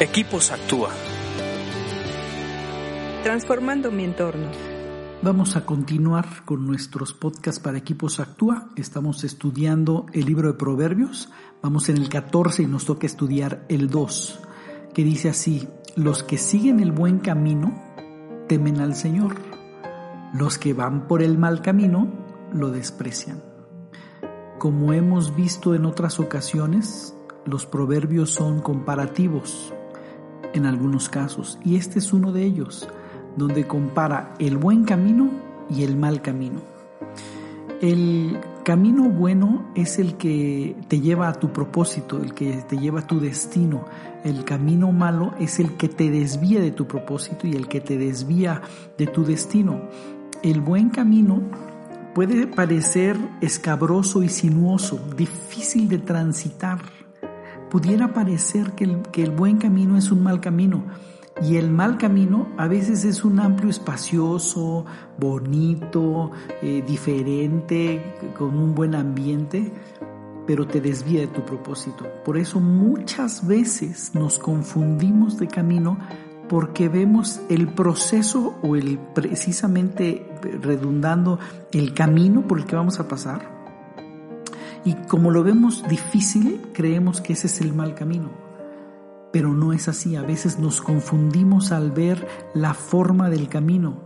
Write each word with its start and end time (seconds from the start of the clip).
Equipos 0.00 0.50
Actúa. 0.50 0.90
Transformando 3.22 3.92
mi 3.92 4.02
entorno. 4.02 4.48
Vamos 5.22 5.54
a 5.54 5.64
continuar 5.64 6.44
con 6.44 6.66
nuestros 6.66 7.14
podcasts 7.14 7.60
para 7.60 7.78
Equipos 7.78 8.18
Actúa. 8.18 8.70
Estamos 8.74 9.22
estudiando 9.22 10.06
el 10.12 10.26
libro 10.26 10.48
de 10.48 10.58
Proverbios. 10.58 11.30
Vamos 11.62 11.88
en 11.90 11.98
el 11.98 12.08
14 12.08 12.64
y 12.64 12.66
nos 12.66 12.86
toca 12.86 13.06
estudiar 13.06 13.64
el 13.68 13.88
2, 13.88 14.40
que 14.92 15.04
dice 15.04 15.28
así, 15.28 15.68
los 15.94 16.24
que 16.24 16.38
siguen 16.38 16.80
el 16.80 16.90
buen 16.90 17.20
camino 17.20 17.80
temen 18.48 18.80
al 18.80 18.96
Señor. 18.96 19.36
Los 20.32 20.58
que 20.58 20.74
van 20.74 21.06
por 21.06 21.22
el 21.22 21.38
mal 21.38 21.62
camino 21.62 22.08
lo 22.52 22.70
desprecian. 22.72 23.44
Como 24.58 24.92
hemos 24.92 25.36
visto 25.36 25.72
en 25.72 25.86
otras 25.86 26.18
ocasiones, 26.18 27.14
los 27.46 27.64
proverbios 27.64 28.30
son 28.30 28.60
comparativos 28.60 29.72
en 30.54 30.64
algunos 30.64 31.10
casos, 31.10 31.58
y 31.62 31.76
este 31.76 31.98
es 31.98 32.12
uno 32.12 32.32
de 32.32 32.44
ellos, 32.44 32.88
donde 33.36 33.66
compara 33.66 34.34
el 34.38 34.56
buen 34.56 34.84
camino 34.84 35.28
y 35.68 35.82
el 35.82 35.96
mal 35.96 36.22
camino. 36.22 36.60
El 37.82 38.38
camino 38.64 39.10
bueno 39.10 39.66
es 39.74 39.98
el 39.98 40.16
que 40.16 40.74
te 40.88 41.00
lleva 41.00 41.28
a 41.28 41.34
tu 41.34 41.52
propósito, 41.52 42.18
el 42.18 42.32
que 42.32 42.62
te 42.62 42.78
lleva 42.78 43.00
a 43.00 43.06
tu 43.06 43.20
destino. 43.20 43.84
El 44.24 44.44
camino 44.44 44.90
malo 44.90 45.34
es 45.38 45.58
el 45.58 45.76
que 45.76 45.88
te 45.88 46.10
desvía 46.10 46.60
de 46.60 46.70
tu 46.70 46.86
propósito 46.86 47.46
y 47.46 47.52
el 47.52 47.68
que 47.68 47.80
te 47.80 47.98
desvía 47.98 48.62
de 48.96 49.06
tu 49.06 49.24
destino. 49.24 49.82
El 50.42 50.60
buen 50.60 50.88
camino 50.88 51.42
puede 52.14 52.46
parecer 52.46 53.18
escabroso 53.40 54.22
y 54.22 54.28
sinuoso, 54.28 54.98
difícil 55.16 55.88
de 55.88 55.98
transitar 55.98 56.78
pudiera 57.74 58.12
parecer 58.12 58.70
que 58.76 58.84
el, 58.84 59.02
que 59.10 59.24
el 59.24 59.32
buen 59.32 59.58
camino 59.58 59.98
es 59.98 60.12
un 60.12 60.22
mal 60.22 60.40
camino. 60.40 60.84
Y 61.42 61.56
el 61.56 61.72
mal 61.72 61.98
camino 61.98 62.46
a 62.56 62.68
veces 62.68 63.04
es 63.04 63.24
un 63.24 63.40
amplio, 63.40 63.68
espacioso, 63.68 64.86
bonito, 65.18 66.30
eh, 66.62 66.84
diferente, 66.86 68.14
con 68.38 68.56
un 68.56 68.76
buen 68.76 68.94
ambiente, 68.94 69.72
pero 70.46 70.68
te 70.68 70.80
desvía 70.80 71.22
de 71.22 71.26
tu 71.26 71.44
propósito. 71.44 72.06
Por 72.24 72.38
eso 72.38 72.60
muchas 72.60 73.44
veces 73.44 74.14
nos 74.14 74.38
confundimos 74.38 75.36
de 75.36 75.48
camino 75.48 75.98
porque 76.48 76.88
vemos 76.88 77.40
el 77.48 77.66
proceso 77.66 78.54
o 78.62 78.76
el 78.76 79.00
precisamente 79.16 80.28
redundando 80.62 81.40
el 81.72 81.92
camino 81.92 82.46
por 82.46 82.60
el 82.60 82.66
que 82.66 82.76
vamos 82.76 83.00
a 83.00 83.08
pasar 83.08 83.53
y 84.84 84.94
como 84.94 85.30
lo 85.30 85.42
vemos 85.42 85.82
difícil, 85.88 86.60
creemos 86.72 87.20
que 87.20 87.32
ese 87.32 87.46
es 87.46 87.60
el 87.60 87.72
mal 87.72 87.94
camino. 87.94 88.30
Pero 89.32 89.52
no 89.52 89.72
es 89.72 89.88
así. 89.88 90.14
A 90.14 90.22
veces 90.22 90.58
nos 90.58 90.82
confundimos 90.82 91.72
al 91.72 91.90
ver 91.90 92.26
la 92.52 92.74
forma 92.74 93.30
del 93.30 93.48
camino. 93.48 94.02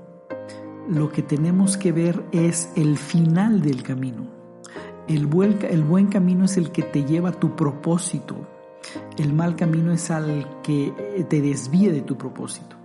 Lo 0.88 1.10
que 1.10 1.22
tenemos 1.22 1.76
que 1.76 1.92
ver 1.92 2.24
es 2.32 2.70
el 2.76 2.96
final 2.96 3.60
del 3.60 3.82
camino. 3.82 4.28
El 5.08 5.26
buen, 5.26 6.06
camino 6.08 6.44
es 6.44 6.56
el 6.56 6.70
que 6.70 6.82
te 6.82 7.04
lleva 7.04 7.30
a 7.30 7.32
tu 7.32 7.56
propósito. 7.56 8.36
El 9.16 9.32
mal 9.32 9.56
camino 9.56 9.92
es 9.92 10.10
al 10.10 10.60
que 10.62 11.26
te 11.28 11.42
desvíe 11.42 11.90
de 11.90 12.02
tu 12.02 12.16
propósito. 12.16 12.76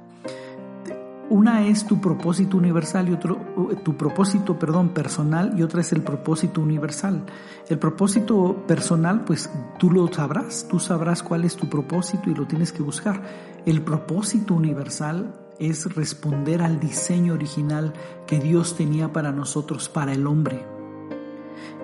Una 1.30 1.66
es 1.66 1.86
tu 1.86 2.00
propósito 2.02 2.58
universal 2.58 3.10
y 3.10 3.14
otro 3.14 3.38
tu 3.84 3.96
propósito, 3.96 4.58
perdón, 4.60 4.90
personal 4.90 5.54
y 5.58 5.64
otra 5.64 5.82
es 5.82 5.92
el 5.94 6.02
propósito 6.02 6.62
universal. 6.62 7.26
El 7.70 7.80
propósito 7.80 8.66
personal, 8.68 9.24
pues 9.24 9.50
tú 9.80 9.92
lo 9.92 10.12
sabrás, 10.12 10.68
tú 10.70 10.80
sabrás 10.80 11.24
cuál 11.24 11.46
es 11.46 11.56
tu 11.56 11.70
propósito 11.70 12.30
y 12.30 12.36
lo 12.36 12.46
tienes 12.46 12.72
que 12.72 12.84
buscar. 12.84 13.22
El 13.66 13.82
propósito 13.82 14.54
universal 14.54 15.34
es 15.60 15.94
responder 15.96 16.62
al 16.62 16.80
diseño 16.80 17.34
original 17.34 17.94
que 18.28 18.40
Dios 18.40 18.76
tenía 18.76 19.14
para 19.14 19.32
nosotros, 19.32 19.90
para 19.90 20.14
el 20.14 20.28
hombre. 20.28 20.66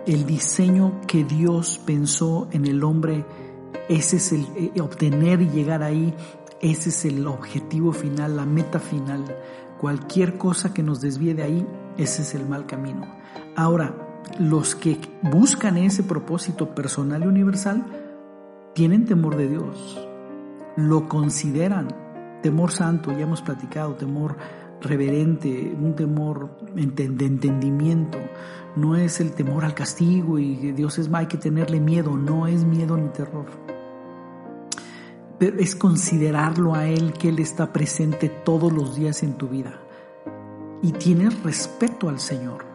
El 0.06 0.26
diseño 0.26 1.02
que 1.08 1.24
Dios 1.24 1.80
pensó 1.86 2.48
en 2.52 2.66
el 2.66 2.84
hombre, 2.84 3.26
ese 3.88 4.18
es 4.18 4.32
el 4.32 4.46
eh, 4.56 4.82
obtener 4.82 5.42
y 5.42 5.50
llegar 5.50 5.84
ahí 5.84 6.14
ese 6.62 6.90
es 6.90 7.06
el 7.06 7.26
objetivo 7.28 7.94
final, 7.94 8.36
la 8.36 8.46
meta 8.46 8.80
final. 8.80 9.24
Cualquier 9.80 10.38
cosa 10.38 10.74
que 10.74 10.84
nos 10.84 11.00
desvíe 11.00 11.34
de 11.34 11.44
ahí, 11.44 11.68
ese 11.98 12.22
es 12.22 12.36
el 12.36 12.46
mal 12.46 12.66
camino. 12.66 13.08
Ahora, 13.56 13.96
los 14.40 14.76
que 14.76 15.00
buscan 15.22 15.78
ese 15.78 16.04
propósito 16.04 16.76
personal 16.76 17.24
y 17.24 17.28
universal 17.28 17.86
tienen 18.74 19.06
temor 19.06 19.38
de 19.38 19.48
Dios, 19.48 20.08
lo 20.76 21.08
consideran 21.08 21.88
temor 22.42 22.72
santo, 22.72 23.12
ya 23.12 23.24
hemos 23.24 23.42
platicado, 23.42 23.96
temor 23.96 24.36
reverente, 24.82 25.76
un 25.80 25.96
temor 25.96 26.58
de 26.74 27.26
entendimiento, 27.26 28.18
no 28.76 28.96
es 28.96 29.20
el 29.20 29.32
temor 29.32 29.66
al 29.66 29.74
castigo 29.74 30.40
y 30.40 30.72
Dios 30.72 31.00
es 31.00 31.10
hay 31.14 31.28
que 31.28 31.38
tenerle 31.38 31.80
miedo, 31.80 32.16
no 32.16 32.48
es 32.48 32.64
miedo 32.64 32.96
ni 32.96 33.10
terror 33.10 33.69
pero 35.40 35.58
es 35.60 35.76
considerarlo 35.76 36.76
a 36.76 36.88
Él 36.88 37.14
que 37.14 37.30
Él 37.30 37.40
está 37.40 37.72
presente 37.72 38.28
todos 38.30 38.72
los 38.72 38.96
días 38.96 39.24
en 39.24 39.34
tu 39.36 39.48
vida. 39.48 39.80
Y 40.82 40.92
tienes 40.92 41.42
respeto 41.44 42.10
al 42.10 42.20
Señor, 42.20 42.66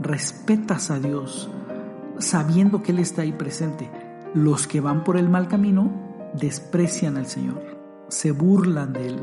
respetas 0.00 0.90
a 0.90 0.98
Dios, 0.98 1.48
sabiendo 2.18 2.82
que 2.82 2.92
Él 2.92 2.98
está 2.98 3.22
ahí 3.22 3.32
presente. 3.32 3.90
Los 4.34 4.66
que 4.66 4.80
van 4.80 5.04
por 5.04 5.16
el 5.16 5.28
mal 5.28 5.46
camino 5.46 5.92
desprecian 6.34 7.16
al 7.16 7.26
Señor, 7.26 7.62
se 8.08 8.32
burlan 8.32 8.92
de 8.92 9.06
Él, 9.06 9.20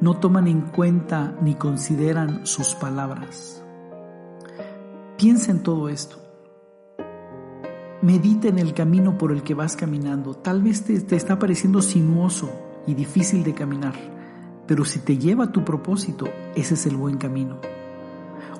no 0.00 0.18
toman 0.18 0.46
en 0.46 0.62
cuenta 0.62 1.36
ni 1.42 1.54
consideran 1.54 2.46
sus 2.46 2.74
palabras. 2.74 3.64
Piensa 5.16 5.50
en 5.50 5.62
todo 5.62 5.88
esto. 5.88 6.29
Medita 8.02 8.48
en 8.48 8.58
el 8.58 8.72
camino 8.72 9.18
por 9.18 9.30
el 9.30 9.42
que 9.42 9.54
vas 9.54 9.76
caminando. 9.76 10.34
Tal 10.34 10.62
vez 10.62 10.84
te, 10.84 10.98
te, 11.00 11.16
está 11.16 11.38
pareciendo 11.38 11.82
sinuoso 11.82 12.50
y 12.86 12.94
difícil 12.94 13.44
de 13.44 13.52
caminar, 13.52 13.94
pero 14.66 14.84
si 14.84 15.00
te 15.00 15.18
lleva 15.18 15.44
a 15.44 15.52
tu 15.52 15.64
propósito, 15.64 16.26
ese 16.54 16.74
es 16.74 16.86
el 16.86 16.96
buen 16.96 17.18
camino. 17.18 17.58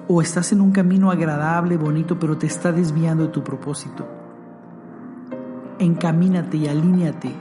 O 0.09 0.21
estás 0.21 0.53
en 0.53 0.61
un 0.61 0.73
camino 0.73 1.11
agradable, 1.11 1.77
bonito, 1.77 2.19
pero 2.19 2.37
te 2.37 2.47
está 2.47 2.73
desviando 2.73 3.25
de 3.25 3.31
tu 3.31 3.43
propósito. 3.43 4.07
Encamínate 5.79 6.59
y 6.59 6.69
alíñate 6.69 7.33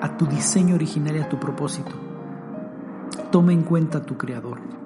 a 0.00 0.16
tu 0.16 0.26
diseño 0.26 0.74
original 0.74 1.16
y 1.16 1.20
a 1.20 1.28
tu 1.28 1.38
propósito. 1.38 1.92
Toma 3.30 3.52
en 3.52 3.62
cuenta 3.62 3.98
a 3.98 4.02
tu 4.02 4.16
Creador 4.16 4.85